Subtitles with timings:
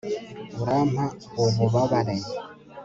[0.61, 1.05] urampa
[1.43, 2.15] ububabare